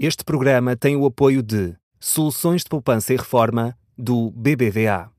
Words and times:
Este 0.00 0.22
programa 0.22 0.76
tem 0.76 0.94
o 0.94 1.04
apoio 1.04 1.42
de 1.42 1.74
Soluções 1.98 2.62
de 2.62 2.68
Poupança 2.68 3.12
e 3.12 3.16
Reforma 3.16 3.76
do 3.98 4.30
BBVA. 4.30 5.10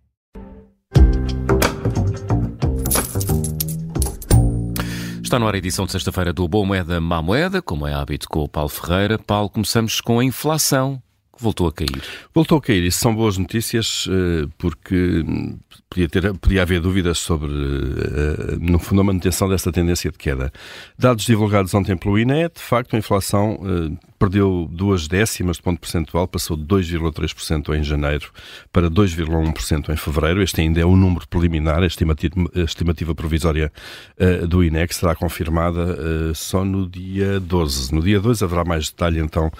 Está 5.21 5.37
no 5.37 5.45
ar 5.45 5.53
a 5.53 5.57
edição 5.57 5.85
de 5.85 5.91
sexta-feira 5.91 6.31
do 6.31 6.47
Boa 6.47 6.65
Moeda, 6.65 7.01
Má 7.01 7.21
Moeda, 7.21 7.61
como 7.61 7.85
é 7.85 7.93
hábito 7.93 8.29
com 8.29 8.39
o 8.39 8.47
Paulo 8.47 8.69
Ferreira. 8.69 9.19
Paulo, 9.19 9.49
começamos 9.49 9.99
com 9.99 10.17
a 10.19 10.23
inflação, 10.23 11.03
que 11.35 11.43
voltou 11.43 11.67
a 11.67 11.73
cair. 11.73 12.01
Voltou 12.33 12.57
a 12.57 12.61
cair. 12.61 12.81
Isso 12.85 12.99
são 12.99 13.13
boas 13.13 13.37
notícias, 13.37 14.07
eh, 14.09 14.47
porque 14.57 15.25
podia, 15.89 16.07
ter, 16.07 16.33
podia 16.37 16.61
haver 16.61 16.79
dúvidas 16.79 17.17
sobre, 17.17 17.51
uh, 17.51 18.57
no 18.61 18.79
fundo, 18.79 19.01
a 19.01 19.03
manutenção 19.03 19.49
dessa 19.49 19.73
tendência 19.73 20.09
de 20.09 20.17
queda. 20.17 20.53
Dados 20.97 21.25
divulgados 21.25 21.73
ontem 21.73 21.97
pelo 21.97 22.17
INE, 22.17 22.47
de 22.47 22.61
facto, 22.61 22.95
a 22.95 22.99
inflação 22.99 23.59
perdeu 24.19 24.67
duas 24.69 25.07
décimas 25.07 25.55
de 25.55 25.63
ponto 25.63 25.79
percentual, 25.79 26.27
passou 26.27 26.57
de 26.57 26.63
2,3% 26.63 27.73
em 27.75 27.83
janeiro 27.83 28.29
para 28.71 28.91
2,1% 28.91 29.89
em 29.89 29.95
fevereiro. 29.95 30.43
Este 30.43 30.59
ainda 30.59 30.81
é 30.81 30.85
o 30.85 30.95
número 30.95 31.27
preliminar, 31.27 31.81
a 31.81 31.87
estimativa, 31.87 32.35
a 32.53 32.59
estimativa 32.59 33.15
provisória 33.15 33.71
uh, 34.19 34.45
do 34.45 34.63
INE, 34.63 34.85
que 34.87 34.95
será 34.95 35.15
confirmada 35.15 35.97
só 36.35 36.65
no 36.65 36.87
dia 36.87 37.39
12. 37.39 37.93
No 37.93 38.01
dia 38.01 38.19
12 38.19 38.43
haverá 38.43 38.65
mais 38.65 38.89
detalhe, 38.89 39.19
então, 39.19 39.51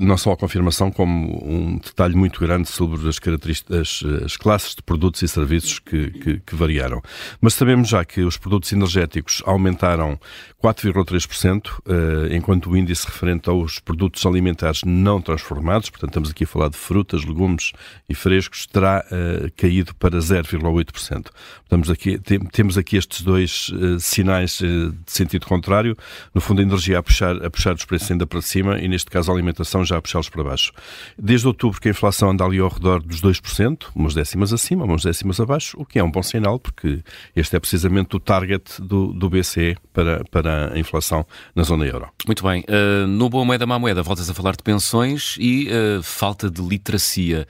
não 0.00 0.16
só 0.16 0.32
a 0.32 0.36
confirmação, 0.36 0.90
como 0.90 1.44
um 1.44 1.78
detalhe 1.78 2.14
muito 2.14 2.40
grande 2.40 2.68
sobre 2.68 3.08
as 3.08 3.18
características, 3.18 4.02
as 4.24 4.36
classes 4.36 4.74
de 4.74 4.82
produtos 4.82 5.22
e 5.22 5.28
serviços 5.28 5.78
que, 5.78 6.10
que, 6.10 6.40
que 6.40 6.54
variaram. 6.54 7.02
Mas 7.40 7.54
sabemos 7.54 7.88
já 7.88 8.04
que 8.04 8.22
os 8.22 8.36
produtos 8.36 8.72
energéticos 8.72 9.42
aumentaram 9.46 10.18
4,3%, 10.62 11.68
eh, 11.86 12.36
enquanto 12.36 12.70
o 12.70 12.76
índice 12.76 13.06
referente 13.06 13.48
aos 13.62 13.78
produtos 13.78 14.24
alimentares 14.26 14.82
não 14.84 15.20
transformados, 15.20 15.90
portanto 15.90 16.10
estamos 16.10 16.30
aqui 16.30 16.44
a 16.44 16.46
falar 16.46 16.68
de 16.68 16.76
frutas, 16.76 17.24
legumes 17.24 17.72
e 18.08 18.14
frescos, 18.14 18.66
terá 18.66 19.04
uh, 19.06 19.50
caído 19.56 19.94
para 19.94 20.18
0,8%. 20.18 21.26
Estamos 21.62 21.90
aqui, 21.90 22.18
tem, 22.18 22.38
temos 22.38 22.78
aqui 22.78 22.96
estes 22.96 23.22
dois 23.22 23.70
uh, 23.70 23.98
sinais 23.98 24.60
uh, 24.60 24.92
de 24.92 25.12
sentido 25.12 25.46
contrário, 25.46 25.96
no 26.34 26.40
fundo 26.40 26.60
a 26.60 26.62
energia 26.62 26.98
a 26.98 27.02
puxar, 27.02 27.44
a 27.44 27.50
puxar 27.50 27.74
os 27.74 27.84
preços 27.84 28.10
ainda 28.10 28.26
para 28.26 28.40
cima 28.42 28.78
e 28.78 28.88
neste 28.88 29.10
caso 29.10 29.30
a 29.30 29.34
alimentação 29.34 29.84
já 29.84 29.96
a 29.96 30.02
puxá-los 30.02 30.28
para 30.28 30.44
baixo. 30.44 30.72
Desde 31.18 31.46
outubro 31.46 31.80
que 31.80 31.88
a 31.88 31.90
inflação 31.90 32.30
anda 32.30 32.44
ali 32.44 32.58
ao 32.58 32.68
redor 32.68 33.00
dos 33.00 33.20
2%, 33.20 33.86
umas 33.94 34.14
décimas 34.14 34.52
acima, 34.52 34.84
umas 34.84 35.02
décimas 35.02 35.40
abaixo, 35.40 35.76
o 35.80 35.84
que 35.84 35.98
é 35.98 36.04
um 36.04 36.10
bom 36.10 36.22
sinal 36.22 36.58
porque 36.58 37.02
este 37.34 37.56
é 37.56 37.60
precisamente 37.60 38.16
o 38.16 38.20
target 38.20 38.80
do, 38.80 39.12
do 39.12 39.30
BCE 39.30 39.76
para, 39.92 40.24
para 40.30 40.74
a 40.74 40.78
inflação 40.78 41.26
na 41.54 41.62
zona 41.62 41.86
euro. 41.86 42.08
Muito 42.26 42.42
bem. 42.42 42.64
No 43.08 43.28
Boa 43.28 43.44
Moeda, 43.46 43.64
Má 43.64 43.78
Moeda, 43.78 44.02
voltas 44.02 44.28
a 44.28 44.34
falar 44.34 44.56
de 44.56 44.62
pensões 44.62 45.36
e 45.38 45.68
uh, 45.68 46.02
falta 46.02 46.50
de 46.50 46.60
literacia. 46.60 47.46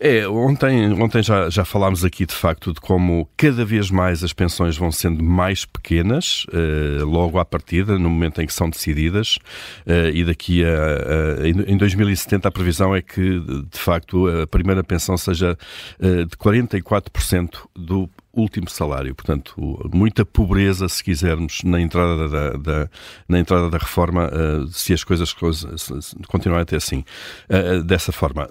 É, 0.00 0.26
ontem, 0.26 0.90
ontem 0.94 1.22
já, 1.22 1.50
já 1.50 1.64
falámos 1.64 2.04
aqui 2.04 2.24
de 2.24 2.34
facto 2.34 2.72
de 2.72 2.80
como 2.80 3.28
cada 3.36 3.64
vez 3.64 3.90
mais 3.90 4.24
as 4.24 4.32
pensões 4.32 4.76
vão 4.76 4.90
sendo 4.90 5.22
mais 5.22 5.64
pequenas, 5.64 6.46
uh, 6.46 7.04
logo 7.04 7.38
à 7.38 7.44
partida, 7.44 7.98
no 7.98 8.08
momento 8.08 8.40
em 8.40 8.46
que 8.46 8.52
são 8.54 8.70
decididas, 8.70 9.36
uh, 9.86 10.08
e 10.12 10.24
daqui 10.24 10.64
a, 10.64 11.42
a, 11.42 11.48
em 11.48 11.76
2070 11.76 12.48
a 12.48 12.50
previsão 12.50 12.94
é 12.94 13.02
que 13.02 13.40
de 13.70 13.78
facto 13.78 14.26
a 14.26 14.46
primeira 14.46 14.82
pensão 14.82 15.16
seja 15.16 15.56
de 16.00 16.36
44% 16.36 17.68
do 17.76 18.08
último 18.36 18.68
salário. 18.68 19.14
Portanto, 19.14 19.54
muita 19.92 20.24
pobreza, 20.24 20.88
se 20.88 21.02
quisermos, 21.02 21.60
na 21.64 21.80
entrada 21.80 22.28
da, 22.28 22.50
da 22.50 22.90
na 23.28 23.38
entrada 23.38 23.70
da 23.70 23.78
reforma, 23.78 24.28
uh, 24.28 24.66
se 24.68 24.92
as 24.92 25.04
coisas, 25.04 25.32
continuarem 26.26 26.62
até 26.62 26.76
assim, 26.76 27.04
uh, 27.48 27.82
dessa 27.82 28.12
forma. 28.12 28.48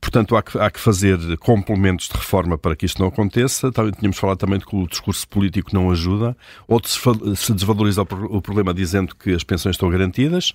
Portanto, 0.00 0.36
há 0.36 0.42
que, 0.42 0.58
há 0.58 0.70
que 0.70 0.80
fazer 0.80 1.18
complementos 1.38 2.08
de 2.08 2.16
reforma 2.16 2.58
para 2.58 2.74
que 2.74 2.86
isto 2.86 3.00
não 3.00 3.08
aconteça. 3.08 3.70
Tínhamos 3.98 4.18
falado 4.18 4.38
também 4.38 4.58
de 4.58 4.66
que 4.66 4.74
o 4.74 4.86
discurso 4.86 5.26
político 5.28 5.70
não 5.72 5.90
ajuda, 5.90 6.36
ou 6.66 6.80
de 6.80 6.88
se 6.88 7.52
desvaloriza 7.52 8.02
o 8.02 8.42
problema 8.42 8.74
dizendo 8.74 9.14
que 9.14 9.32
as 9.32 9.44
pensões 9.44 9.74
estão 9.74 9.88
garantidas, 9.88 10.52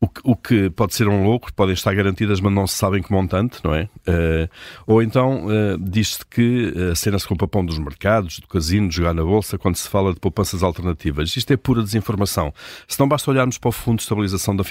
o 0.00 0.08
que, 0.08 0.20
o 0.24 0.36
que 0.36 0.70
pode 0.70 0.94
ser 0.94 1.08
um 1.08 1.24
louco, 1.24 1.52
podem 1.52 1.74
estar 1.74 1.94
garantidas, 1.94 2.40
mas 2.40 2.52
não 2.52 2.66
se 2.66 2.76
sabem 2.76 3.02
que 3.02 3.12
montante, 3.12 3.60
não 3.64 3.74
é? 3.74 3.88
Uh, 4.06 4.48
ou 4.86 5.02
então 5.02 5.46
diz-se 5.80 6.24
que 6.26 6.72
a 6.90 6.94
cena 6.94 7.18
se 7.18 7.26
compra 7.26 7.46
pão 7.46 7.64
dos 7.64 7.78
mercados 7.78 8.07
mercados, 8.08 8.40
do 8.40 8.48
casino, 8.48 8.88
de 8.88 8.96
jogar 8.96 9.12
na 9.12 9.22
bolsa, 9.22 9.58
quando 9.58 9.76
se 9.76 9.88
fala 9.88 10.14
de 10.14 10.20
poupanças 10.20 10.62
alternativas. 10.62 11.36
Isto 11.36 11.52
é 11.52 11.56
pura 11.56 11.82
desinformação. 11.82 12.52
Se 12.86 12.98
não 12.98 13.06
basta 13.06 13.30
olharmos 13.30 13.58
para 13.58 13.68
o 13.68 13.72
Fundo 13.72 13.96
de 13.96 14.02
Estabilização 14.02 14.56
da, 14.56 14.64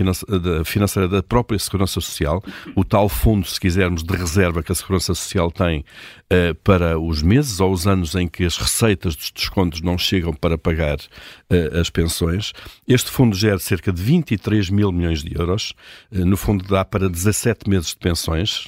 Financeira 0.65 1.07
da 1.07 1.21
própria 1.21 1.59
Segurança 1.59 2.01
Social, 2.01 2.43
o 2.75 2.83
tal 2.83 3.07
fundo, 3.07 3.47
se 3.47 3.59
quisermos, 3.59 4.03
de 4.03 4.15
reserva 4.15 4.63
que 4.63 4.71
a 4.71 4.75
Segurança 4.75 5.13
Social 5.13 5.51
tem 5.51 5.85
uh, 6.31 6.55
para 6.63 6.99
os 6.99 7.21
meses 7.21 7.59
ou 7.59 7.71
os 7.71 7.85
anos 7.85 8.15
em 8.15 8.27
que 8.27 8.43
as 8.43 8.57
receitas 8.57 9.15
dos 9.15 9.31
descontos 9.31 9.81
não 9.81 9.97
chegam 9.97 10.33
para 10.33 10.57
pagar 10.57 10.97
uh, 10.97 11.79
as 11.79 11.89
pensões, 11.89 12.53
este 12.87 13.11
fundo 13.11 13.35
gera 13.35 13.59
cerca 13.59 13.91
de 13.91 14.01
23 14.01 14.69
mil 14.69 14.91
milhões 14.91 15.23
de 15.23 15.37
euros. 15.37 15.73
Uh, 16.11 16.25
no 16.25 16.37
fundo, 16.37 16.65
dá 16.65 16.83
para 16.83 17.09
17 17.09 17.69
meses 17.69 17.89
de 17.89 17.97
pensões, 17.97 18.67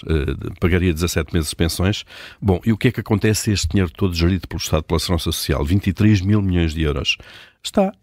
pagaria 0.60 0.94
17 0.94 1.34
meses 1.34 1.50
de 1.50 1.56
pensões. 1.56 2.06
Bom, 2.42 2.60
e 2.66 2.72
o 2.72 2.78
que 2.78 2.90
é 2.90 2.92
que 2.92 3.00
acontece? 3.00 3.52
Este 3.52 3.70
dinheiro 3.70 3.92
todo 3.92 4.14
gerido 4.14 4.48
pelo 4.48 4.59
Estado 4.64 4.84
pela 4.84 5.00
Segurança 5.00 5.26
Social, 5.26 5.64
23 5.64 6.22
mil 6.22 6.42
milhões 6.42 6.74
de 6.74 6.84
euros, 6.84 7.18
está 7.64 7.94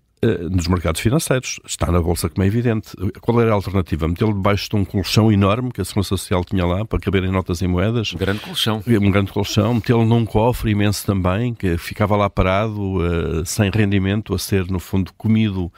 nos 0.50 0.66
mercados 0.68 1.00
financeiros, 1.00 1.60
está 1.66 1.90
na 1.90 2.00
Bolsa, 2.00 2.28
como 2.28 2.42
é 2.42 2.46
evidente. 2.46 2.90
Qual 3.20 3.40
era 3.40 3.50
a 3.50 3.54
alternativa? 3.54 4.08
Metê-lo 4.08 4.32
debaixo 4.32 4.68
de 4.70 4.76
um 4.76 4.84
colchão 4.84 5.30
enorme 5.30 5.72
que 5.72 5.80
a 5.80 5.84
Segurança 5.84 6.08
Social 6.10 6.44
tinha 6.44 6.64
lá 6.66 6.84
para 6.84 6.98
caberem 6.98 7.30
notas 7.30 7.60
e 7.62 7.66
moedas. 7.66 8.12
Um 8.12 8.18
grande 8.18 8.40
colchão. 8.40 8.82
Um 8.86 9.10
grande 9.10 9.32
colchão. 9.32 9.74
Metê-lo 9.74 10.04
num 10.04 10.24
cofre 10.24 10.70
imenso 10.70 11.04
também, 11.06 11.54
que 11.54 11.76
ficava 11.78 12.16
lá 12.16 12.28
parado, 12.28 12.98
uh, 12.98 13.44
sem 13.44 13.70
rendimento, 13.70 14.34
a 14.34 14.38
ser, 14.38 14.66
no 14.66 14.78
fundo, 14.78 15.12
comido 15.14 15.72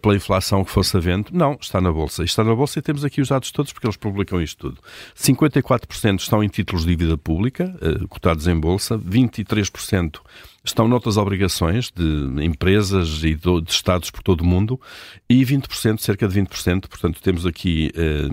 pela 0.00 0.14
inflação 0.14 0.64
que 0.64 0.70
fosse 0.70 0.96
havendo. 0.96 1.30
Não, 1.32 1.56
está 1.60 1.80
na 1.80 1.90
Bolsa. 1.90 2.24
Está 2.24 2.44
na 2.44 2.54
Bolsa 2.54 2.78
e 2.78 2.82
temos 2.82 3.04
aqui 3.04 3.20
os 3.20 3.28
dados 3.28 3.50
todos 3.50 3.72
porque 3.72 3.86
eles 3.86 3.96
publicam 3.96 4.40
isto 4.40 4.68
tudo. 4.68 4.80
54% 5.16 6.20
estão 6.20 6.42
em 6.42 6.48
títulos 6.48 6.84
de 6.84 6.94
dívida 6.94 7.16
pública, 7.16 7.74
cotados 8.08 8.46
em 8.46 8.58
Bolsa, 8.58 8.98
23% 8.98 10.20
estão 10.64 10.86
noutras 10.86 11.16
obrigações 11.16 11.90
de 11.90 12.44
empresas 12.44 13.22
e 13.24 13.34
de 13.34 13.62
Estados 13.68 14.10
por 14.10 14.22
todo 14.22 14.42
o 14.42 14.46
mundo 14.46 14.80
e 15.28 15.44
20%, 15.44 15.98
cerca 15.98 16.28
de 16.28 16.40
20%, 16.40 16.88
portanto 16.88 17.20
temos 17.20 17.44
aqui, 17.44 17.90
eh, 17.94 18.28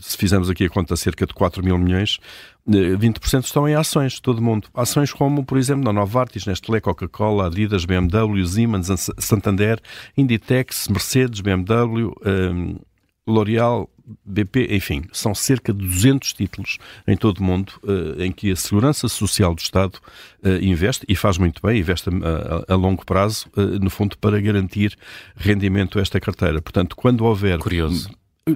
se 0.00 0.16
fizermos 0.16 0.48
aqui 0.48 0.64
a 0.64 0.68
conta, 0.68 0.94
cerca 0.94 1.26
de 1.26 1.34
4 1.34 1.64
mil 1.64 1.76
milhões, 1.76 2.18
20% 2.66 3.34
eh, 3.34 3.38
estão 3.40 3.68
em 3.68 3.74
ações 3.74 4.14
de 4.14 4.22
todo 4.22 4.38
o 4.38 4.42
mundo. 4.42 4.68
Ações 4.72 5.12
como, 5.12 5.44
por 5.44 5.58
exemplo, 5.58 5.84
na 5.84 5.92
Novartis, 5.92 6.46
Nestlé, 6.46 6.80
Coca-Cola, 6.80 7.46
Adidas, 7.46 7.84
BMW, 7.84 8.46
Siemens, 8.46 8.88
Santander, 9.18 9.80
Inditex, 10.16 10.86
Mercedes, 10.88 11.40
BMW, 11.40 12.12
eh, 12.24 12.91
L'Oréal, 13.26 13.88
BP, 14.24 14.68
enfim, 14.70 15.04
são 15.12 15.34
cerca 15.34 15.72
de 15.72 15.84
200 15.86 16.32
títulos 16.32 16.78
em 17.06 17.16
todo 17.16 17.38
o 17.38 17.42
mundo 17.42 17.72
uh, 17.84 18.20
em 18.20 18.32
que 18.32 18.50
a 18.50 18.56
Segurança 18.56 19.08
Social 19.08 19.54
do 19.54 19.60
Estado 19.60 19.98
uh, 20.42 20.62
investe, 20.62 21.06
e 21.08 21.14
faz 21.14 21.38
muito 21.38 21.62
bem, 21.62 21.78
investe 21.78 22.10
a, 22.10 22.72
a, 22.72 22.74
a 22.74 22.76
longo 22.76 23.04
prazo, 23.04 23.46
uh, 23.56 23.60
no 23.82 23.90
fundo, 23.90 24.18
para 24.18 24.40
garantir 24.40 24.96
rendimento 25.36 25.98
a 25.98 26.02
esta 26.02 26.20
carteira. 26.20 26.60
Portanto, 26.60 26.96
quando 26.96 27.24
houver... 27.24 27.58
Curioso. 27.58 28.10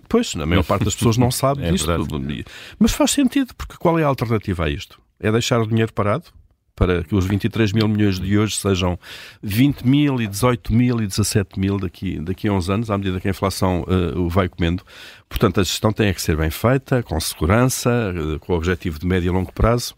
Pois, 0.09 0.35
na 0.35 0.45
maior 0.47 0.65
parte 0.65 0.85
das 0.85 0.97
pessoas 0.97 1.17
não 1.17 1.31
sabe 1.33 1.65
é 1.65 1.71
disto. 1.71 1.89
Mas 2.79 2.93
faz 2.93 3.13
sentido, 3.13 3.55
porque 3.55 3.77
qual 3.79 3.99
é 3.99 4.03
a 4.03 4.09
alternativa 4.09 4.65
a 4.65 4.71
isto? 4.71 5.01
É 5.21 5.31
deixar 5.31 5.61
o 5.61 5.67
dinheiro 5.67 5.93
parado? 5.93 6.25
Para 6.77 7.03
que 7.03 7.15
os 7.15 7.27
23 7.27 7.73
mil 7.73 7.89
milhões 7.89 8.21
de 8.21 8.39
hoje 8.39 8.57
sejam 8.57 8.99
20 9.43 9.81
mil 9.81 10.21
e 10.21 10.27
18 10.27 10.73
mil 10.73 11.03
e 11.03 11.07
17 11.07 11.59
mil 11.59 11.79
daqui, 11.79 12.21
daqui 12.21 12.47
a 12.47 12.53
uns 12.53 12.69
anos, 12.69 12.91
à 12.91 12.99
medida 12.99 13.19
que 13.19 13.27
a 13.27 13.31
inflação 13.31 13.85
uh, 13.89 14.29
vai 14.29 14.49
comendo. 14.49 14.85
Portanto, 15.29 15.59
a 15.59 15.65
gestão 15.65 15.91
tem 15.91 16.13
que 16.13 16.21
ser 16.21 16.37
bem 16.37 16.51
feita, 16.51 17.03
com 17.03 17.19
segurança, 17.19 17.91
uh, 18.15 18.39
com 18.39 18.53
o 18.53 18.57
objetivo 18.57 18.99
de 18.99 19.07
médio 19.07 19.31
e 19.31 19.33
longo 19.33 19.53
prazo. 19.53 19.95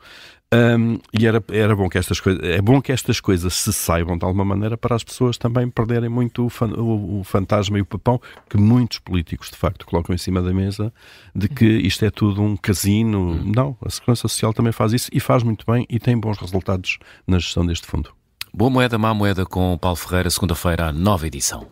Um, 0.53 0.99
e 1.13 1.27
era, 1.27 1.45
era 1.51 1.77
bom 1.77 1.91
que 1.91 1.99
estas 1.99 2.21
coisas, 2.21 2.43
é 2.43 2.63
bom 2.63 2.81
que 2.81 2.91
estas 2.91 3.21
coisas 3.21 3.53
se 3.53 3.71
saibam 3.71 4.17
de 4.17 4.25
alguma 4.25 4.47
maneira 4.47 4.79
para 4.79 4.97
as 4.97 5.05
pessoas 5.05 5.37
também 5.37 5.69
perderem 5.69 6.09
muito 6.09 6.47
o, 6.47 6.49
fan, 6.49 6.69
o, 6.69 7.21
o, 7.21 7.25
fantasma 7.25 7.77
e 7.77 7.83
o 7.83 7.85
papão 7.85 8.19
que 8.49 8.57
muitos 8.57 8.99
políticos 8.99 9.51
de 9.51 9.57
facto 9.57 9.85
colocam 9.85 10.15
em 10.15 10.19
cima 10.19 10.41
da 10.41 10.53
mesa 10.53 10.91
de 11.35 11.49
que 11.49 11.67
isto 11.67 12.03
é 12.03 12.11
tudo 12.11 12.43
um 12.43 12.57
casino. 12.57 13.35
Não, 13.45 13.77
a 13.85 13.91
Segurança 13.91 14.23
Social 14.23 14.55
também 14.55 14.73
faz 14.73 14.95
isso 14.95 15.11
e 15.13 15.21
faz 15.21 15.43
muito 15.43 15.67
bem 15.71 15.87
e 15.91 15.99
tem 15.99 16.19
bons 16.19 16.39
resultados 16.39 16.99
na 17.27 17.39
gestão 17.39 17.67
deste 17.67 17.87
fundo. 17.87 18.11
Boa 18.53 18.71
moeda, 18.71 18.97
má 18.97 19.13
moeda 19.13 19.45
com 19.45 19.77
Paulo 19.77 19.97
Ferreira, 19.97 20.31
segunda-feira, 20.31 20.91
nova 20.93 21.27
edição. 21.27 21.67